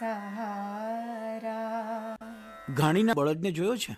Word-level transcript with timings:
સહારા 0.00 2.16
ઘાણીના 2.74 3.14
બળદને 3.14 3.50
જોયો 3.50 3.76
છે? 3.76 3.96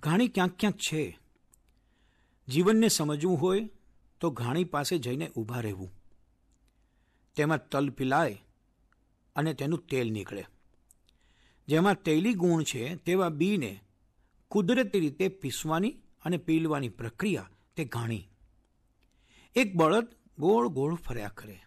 ઘાણી 0.00 0.28
ક્યાંક 0.28 0.58
ક્યાંક 0.58 0.76
છે. 0.76 1.18
જીવનને 2.48 2.88
સમજવું 2.88 3.40
હોય 3.40 3.68
તો 4.20 4.30
ઘાણી 4.30 4.64
પાસે 4.64 4.98
જઈને 4.98 5.28
ઊભા 5.28 5.60
રહેવું. 5.60 5.92
તેમાં 7.36 7.68
તલ 7.68 7.90
પીલાય 7.90 8.42
અને 9.36 9.54
તેનું 9.54 9.86
તેલ 9.86 10.10
નીકળે. 10.10 10.44
જેમાં 11.68 11.94
તૈલી 11.94 12.32
ગુણ 12.32 12.62
છે 12.62 12.94
તેવા 12.94 13.28
બીને 13.28 13.80
કુદરતી 14.48 15.00
રીતે 15.00 15.28
પીસવાની 15.28 15.94
અને 16.24 16.36
પીલવાની 16.36 16.88
પ્રક્રિયા 16.88 17.50
તે 17.76 17.84
ઘાણી. 17.84 18.28
એક 19.56 19.76
બળદ 19.76 20.08
ગોળ 20.38 20.68
ગોળ 20.68 20.94
ફર્યા 20.94 21.28
કરે. 21.28 21.60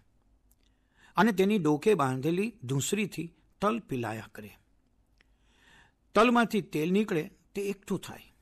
અને 1.15 1.31
તેની 1.31 1.57
ડોકે 1.57 1.93
બાંધેલી 1.93 2.55
ધૂંસરીથી 2.63 3.33
તલ 3.61 3.79
પીલાયા 3.79 4.29
કરે. 4.31 4.57
તલમાંથી 6.15 6.61
તેલ 6.61 6.91
નીકળે, 6.91 7.31
તે 7.55 7.61
એકઠું 7.61 7.99
થાય. 7.99 8.33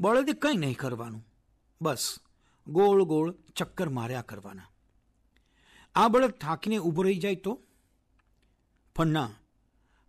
બળદે 0.00 0.32
કંઈ 0.32 0.56
નહીં 0.56 0.76
કરવાનું. 0.76 1.28
બસ, 1.82 2.20
ગોળ 2.66 3.04
ગોળ 3.04 3.34
ચક્કર 3.56 3.88
માર્યા 3.88 4.22
કરવાના. 4.22 4.62
આ 5.94 6.08
બળદ 6.08 6.30
થાકીને 6.30 6.78
ઊભો 6.78 7.02
રહી 7.02 7.18
જાય 7.18 7.34
તો? 7.34 7.60
પણ 8.96 9.06
ના, 9.06 9.30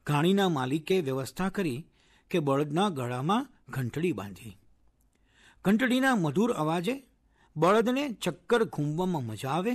ઘાણીના 0.06 0.50
માલિકે 0.50 1.02
વ્યવસ્થા 1.02 1.50
કરી 1.50 1.88
કે 2.30 2.40
બળદના 2.40 2.90
ગળામાં 2.90 3.48
ઘંટડી 3.70 4.12
બાંધી. 4.12 4.58
ઘંટડીના 5.66 6.16
મધુર 6.16 6.52
અવાજે 6.54 7.04
બળદને 7.56 8.10
ચક્કર 8.10 8.64
ઘૂમવામાં 8.64 9.24
મજા 9.24 9.50
આવે 9.50 9.72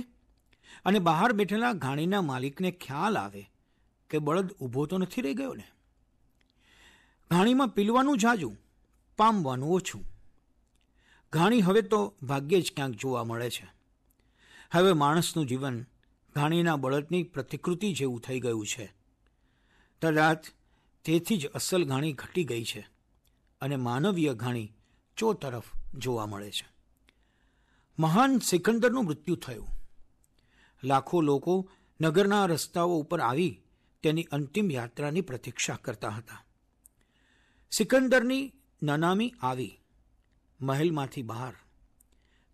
અને 0.85 0.99
બહાર 0.99 1.33
બેઠેલા 1.33 1.73
ઘાણીના 1.73 2.21
માલિકને 2.21 2.71
ખ્યાલ 2.71 3.17
આવે 3.17 3.51
કે 4.09 4.17
બળદ 4.17 4.51
ઊભો 4.51 4.85
તો 4.85 4.97
નથી 4.97 5.21
રહી 5.21 5.33
ગયો 5.33 5.53
ને. 5.53 5.67
ઘાણીમાં 7.31 7.67
પીલવાનું 7.67 8.17
જાજુ, 8.17 8.55
પામવાનું 9.17 9.69
ઓછું. 9.69 10.05
ઘાણી 11.33 11.61
હવે 11.61 11.81
તો 11.81 12.13
ભાગ્યે 12.23 12.61
જ 12.61 12.73
ક્યાંક 12.75 12.95
જોવા 12.95 13.23
મળે 13.23 13.49
છે. 13.49 13.67
હવે 14.71 14.93
માણસનું 14.93 15.47
જીવન 15.47 15.85
ઘાણીના 16.35 16.75
બળદની 16.75 17.23
પ્રતિકૃતિ 17.23 17.93
જેવું 17.93 18.21
થઈ 18.21 18.39
ગયું 18.39 18.67
છે. 18.67 18.93
કદાચ 20.01 20.45
તેથી 21.03 21.37
જ 21.37 21.47
અસલ 21.47 21.83
ઘાણી 21.83 22.13
ઘટી 22.13 22.43
ગઈ 22.43 22.63
છે 22.63 22.87
અને 23.61 23.75
માનવીય 23.75 24.33
ઘાણી 24.33 24.73
ચો 25.17 25.33
તરફ 25.33 25.63
જોવા 25.95 26.25
મળે 26.25 26.51
છે. 26.51 26.71
મહાન 27.99 28.39
સિકંદરનું 28.39 29.05
મૃત્યુ 29.05 29.35
થયું. 29.35 29.80
લાખો 30.83 31.21
લોકો 31.21 31.69
નગરના 32.01 32.45
રસ્તાઓ 32.45 32.89
ઉપર 32.89 33.19
આવી 33.19 33.61
તેની 34.03 34.23
અંતિમ 34.23 34.71
યાત્રાની 34.71 35.21
પ્રતીક્ષા 35.21 35.75
કરતા 35.75 36.09
હતા. 36.09 36.43
સિકંદરની 37.71 38.53
નનામી 38.83 39.33
આવી, 39.41 39.79
મહેલમાંથી 40.61 41.21
બહાર. 41.21 41.53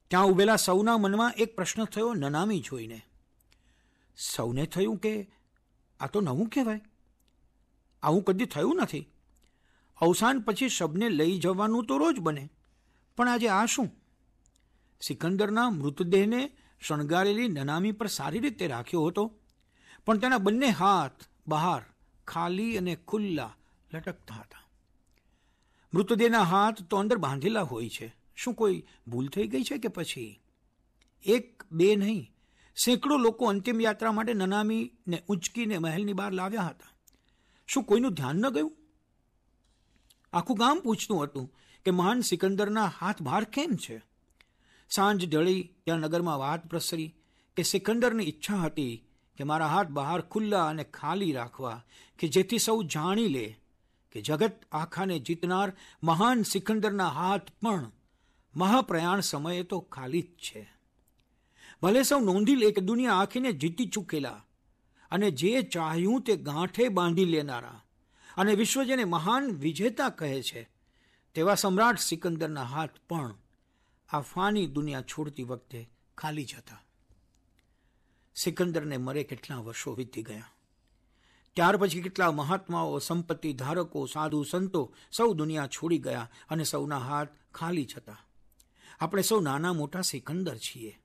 ત્યાં 0.08 0.26
ઉભેલા 0.26 0.56
સૌના 0.56 0.98
મનમાં 0.98 1.34
એક 1.38 1.56
પ્રશ્ન 1.56 1.86
થયો 1.86 2.14
નનામી 2.14 2.60
જોઈને. 2.60 3.02
સૌને 4.18 4.66
થયું 4.66 4.98
કે 4.98 5.30
આ 6.00 6.08
તો 6.08 6.22
નવું 6.22 6.50
કહેવાય? 6.50 6.82
આવું 8.04 8.24
કદી 8.24 8.46
થયું 8.46 8.76
નથી. 8.76 9.10
અવસાન 9.98 10.40
પછી 10.40 10.70
શબને 10.70 11.10
લઈ 11.10 11.40
જવાનું 11.40 11.86
તો 11.86 11.98
રોજ 11.98 12.20
બને, 12.20 12.50
પણ 13.18 13.30
આજે 13.30 13.48
આ 13.48 13.66
શું? 13.66 13.90
સિકંદરના 15.02 15.70
મૃતદેહને 15.70 16.52
શણગારેલી 16.82 17.48
નનામી 17.48 17.92
પર 17.92 18.08
સારી 18.08 18.40
રીતે 18.40 18.68
રાખ્યો 18.68 19.06
હતો. 19.06 19.34
પણ 20.06 20.18
તેના 20.18 20.38
બંને 20.38 20.68
હાથ 20.68 21.12
બહાર 21.48 21.82
ખાલી 22.28 22.78
અને 22.78 22.96
ખુલ્લા 22.96 23.56
લટકતા 23.94 24.36
હતા. 24.36 24.68
મૃતદેહના 25.94 26.42
હાથ 26.42 26.84
તો 26.84 26.98
અંદર 26.98 27.18
બાંધેલા 27.18 27.62
હોય 27.62 27.90
છે. 27.90 28.16
શું 28.36 28.54
કોઈ 28.54 28.84
ભૂલ 29.08 29.28
થઈ 29.28 29.48
ગઈ 29.48 29.64
છે 29.64 29.78
કે 29.78 29.88
પછી? 29.88 30.42
એક, 31.24 31.64
બે 31.72 31.96
નહીં. 31.96 32.32
સેંકડો 32.86 33.18
લોકો 33.18 33.46
અંતિમ 33.46 33.82
યાત્રા 33.82 34.12
માટે 34.12 34.34
નનામીને 34.34 35.24
ઉંચકીને 35.28 35.78
મહેલની 35.78 36.14
બહાર 36.14 36.32
લાવ્યા 36.32 36.62
હતા. 36.62 36.92
શું 37.68 37.84
કોઈનું 37.84 38.14
ધ્યાન 38.14 38.36
ન 38.36 38.50
ગયું? 38.50 38.78
આખું 40.34 40.58
ગામ 40.58 40.80
પૂછતું 40.80 41.24
હતું 41.24 41.54
કે 41.86 41.92
મહાન 41.92 42.22
સિકંદરના 42.22 42.86
હાથ 42.86 43.22
બહાર 43.22 43.44
કેમ 43.44 43.76
છે? 43.76 44.02
સાંજ 44.90 45.26
ઢળી 45.26 45.64
ત્યાં 45.86 46.00
નગરમાં 46.00 46.40
વાત 46.40 46.68
પ્રસરી 46.68 47.16
કે 47.56 47.64
સિકંદરની 47.64 48.24
ઈચ્છા 48.24 48.62
હતી 48.62 49.04
કે 49.38 49.44
મારા 49.44 49.68
હાથ 49.68 49.88
બહાર 49.88 50.22
ખુલ્લા 50.22 50.68
અને 50.68 50.84
ખાલી 50.84 51.32
રાખવા, 51.32 51.84
કે 52.20 52.28
જેથી 52.28 52.58
સૌ 52.58 52.84
જાણી 52.84 53.28
લે 53.28 53.60
કે 54.12 54.22
જગત 54.22 54.66
આખાને 54.72 55.20
જીતનાર 55.20 55.74
મહાન 56.04 56.44
સિકંદરના 56.44 57.08
હાથ 57.08 57.50
પણ 57.62 57.92
મહાપ્રયાણ 58.56 59.20
સમયે 59.20 59.64
તો 59.64 59.80
ખાલી 59.80 60.22
જ 60.22 60.26
છે. 60.26 60.70
ભલે 61.82 62.04
સૌ 62.04 62.20
નોંધી 62.20 62.56
લે 62.56 62.72
કે 62.72 62.82
દુનિયા 62.82 63.14
આખીને 63.14 63.52
જીતી 63.52 63.86
ચૂકેલા 63.86 64.46
અને 65.12 65.32
જે 65.32 65.62
ચાહ્યું 65.62 66.22
તે 66.22 66.36
ગાંઠે 66.36 66.90
બાંધી 66.90 67.26
લેનારા 67.26 67.84
અને 68.38 68.56
વિશ્વ 68.56 68.84
જેને 68.84 69.04
મહાન 69.04 69.52
વિજેતા 69.52 70.10
કહે 70.10 70.42
છે, 70.42 70.70
તેવા 71.36 71.56
સમ્રાટ 71.56 72.00
સિકંદરના 72.00 72.64
હાથ 72.64 72.90
પણ 73.10 73.36
આ 74.10 74.22
ફાની 74.22 74.68
દુનિયા 74.68 75.02
છોડતી 75.02 75.44
વખતે 75.44 75.90
ખાલી 76.18 76.46
જ 76.46 76.56
હતા. 76.56 76.84
સિકંદરને 78.36 78.98
મરે 78.98 79.24
કેટલા 79.24 79.58
વર્ષો 79.58 79.94
વીતી 79.94 80.24
ગયા. 80.24 80.44
ત્યાર 81.54 81.78
પછી 81.78 82.02
કેટલા 82.02 82.32
મહાત્માઓ, 82.32 83.00
સંપત્તિ 83.00 83.54
ધારકો, 83.54 84.06
સાધુ 84.06 84.44
સંતો 84.44 84.94
સૌ 85.12 85.34
દુનિયા 85.34 85.68
છોડી 85.68 85.98
ગયા 85.98 86.32
અને 86.50 86.64
સૌના 86.64 86.98
હાથ 86.98 87.28
ખાલી 87.54 87.86
જ 87.86 87.94
હતા. 87.98 88.18
આપણે 89.00 89.22
સૌ 89.22 89.40
નાના 89.40 89.74
મોટા 89.74 90.02
સિકંદર 90.02 90.58
છીએ. 90.58 91.00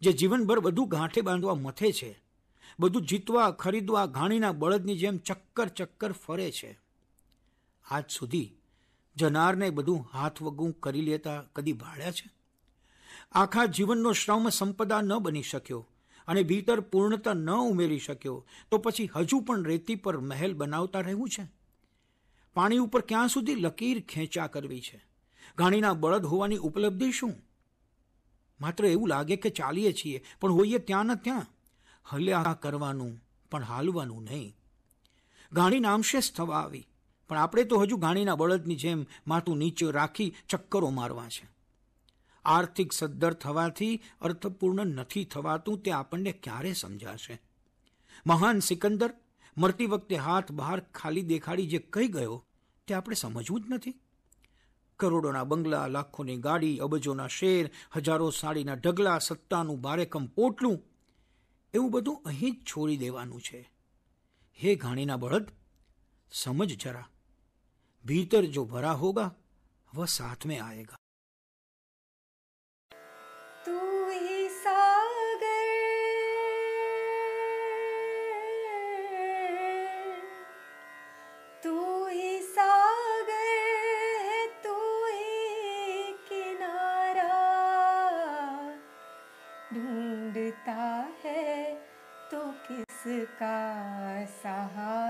જે 0.00 0.12
જીવનભર 0.12 0.60
બધું 0.60 0.88
ગાંઠે 0.88 1.20
બાંધવા 1.20 1.54
મથે 1.54 1.92
છે. 1.92 2.22
બધું 2.80 3.06
જીતવા, 3.06 3.50
ખરીદવા, 3.50 4.06
ઘાણીના 4.06 4.52
બળદની 4.52 4.98
જેમ 4.98 5.18
ચક્કર 5.18 5.68
ચક્કર 5.68 6.12
ફરે 6.12 6.50
છે. 6.50 6.78
આજ 7.90 8.04
સુધી 8.10 8.54
જનારને 9.16 9.70
બધું 9.70 10.08
હાથ 10.12 10.42
વગું 10.42 10.72
કરી 10.72 11.00
લેતા 11.00 11.42
કદી 11.42 11.72
ભાળ્યા 11.72 12.10
છે? 12.10 12.30
આખા 13.32 13.64
જીવનનો 13.64 14.12
શ્રમ 14.12 14.48
સંપદા 14.48 15.00
ન 15.00 15.18
બની 15.18 15.42
શક્યો 15.42 15.88
અને 16.28 16.42
ભીતર 16.42 16.80
પૂર્ણતા 16.80 17.32
ન 17.32 17.50
ઉમેરી 17.50 17.98
શક્યો, 17.98 18.46
તો 18.70 18.78
પછી 18.78 19.10
હજુ 19.16 19.40
પણ 19.40 19.64
રેતી 19.64 19.94
પર 19.94 20.18
મહેલ 20.18 20.54
બનાવતા 20.54 21.00
રહેવું 21.00 21.28
છે? 21.28 21.46
પાણી 22.54 22.78
ઉપર 22.78 23.00
ક્યાં 23.00 23.28
સુધી 23.28 23.54
લકીર 23.54 24.00
ખેંચા 24.00 24.46
કરવી 24.46 24.80
છે? 24.80 25.06
ઘાણીના 25.58 25.92
બળદ 25.92 26.24
હોવાની 26.24 26.56
ઉપલબ્ધિ 26.56 27.12
શું? 27.12 27.34
માત્ર 28.60 28.84
એવું 28.84 29.08
લાગે 29.08 29.36
કે 29.36 29.50
ચાલીએ 29.50 29.92
છીએ, 29.92 30.24
પણ 30.40 30.52
હોઈએ 30.52 30.78
ત્યાં 30.78 31.06
ને 31.06 31.14
ત્યાં. 31.14 31.46
હલ્યા 32.04 32.58
કરવાનું 32.62 33.24
પણ 33.50 33.62
હાલવાનું 33.62 34.24
નહીં. 34.24 34.56
ઘાણી 35.52 35.80
નામશેષ 35.80 36.32
થવા 36.32 36.60
આવી. 36.60 36.88
પણ 37.32 37.38
આપણે 37.38 37.64
તો 37.64 37.76
હજુ 37.78 37.96
ઘાણીના 37.96 38.36
બળદની 38.36 38.76
જેમ 38.76 39.06
માથું 39.26 39.58
નીચે 39.58 39.90
રાખી 39.90 40.34
ચક્કરો 40.48 40.90
મારવા 40.90 41.28
છે. 41.28 41.48
આર્થિક 42.44 42.92
સદ્ધર 42.92 43.32
થવાથી 43.32 44.02
અર્થપૂર્ણ 44.20 44.86
નથી 44.86 45.24
થવાતું 45.24 45.82
તે 45.82 45.90
આપણને 45.90 46.32
ક્યારે 46.32 46.72
સમજાશે? 46.72 47.42
મહાન 48.26 48.58
સિકંદર 48.58 49.14
મરતી 49.56 49.86
વખતે 49.86 50.16
હાથ 50.16 50.52
બહાર 50.52 50.80
ખાલી 50.80 51.22
દેખાડી 51.22 51.66
જે 51.66 51.78
કહી 51.78 52.08
ગયો 52.08 52.44
તે 52.86 52.94
આપણે 52.94 53.14
સમજવું 53.14 53.60
જ 53.60 53.64
નથી. 53.70 53.94
કરોડોના 54.96 55.44
બંગલા, 55.44 55.86
લાખોની 55.86 56.36
ગાડી, 56.36 56.78
અબજોના 56.78 57.26
શેર, 57.26 57.70
હજારો 57.96 58.30
સાડીના 58.30 58.74
ઢગલા, 58.74 59.18
સત્તાનું 59.18 59.80
બારેકમ 59.80 60.26
પોટલું, 60.26 60.82
એવું 61.74 61.90
બધું 61.90 62.22
અહીં 62.24 62.54
જ 62.54 62.64
છોડી 62.64 62.96
દેવાનું 62.96 63.40
છે. 63.40 63.70
હે 64.62 64.74
ઘાણીના 64.74 65.16
બળદ, 65.16 65.50
સમજ 66.32 66.80
જરા. 66.80 67.08
भीतर 68.06 68.44
जो 68.44 68.64
भरा 68.64 68.90
होगा, 68.90 69.32
वह 69.94 70.06
साथ 70.06 70.46
में 70.46 70.60
आएगा। 70.60 70.96
तू 81.64 82.06
ही 82.08 82.38
तू 84.64 85.04
ही 85.04 86.12
किनारा। 86.12 87.32
ढूंढता 89.74 90.72
है 91.24 91.74
तो 92.30 92.52
किसका 92.52 93.72
सहारा? 94.26 95.01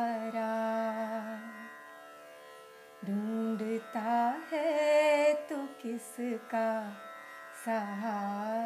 Sahar. 7.65 8.62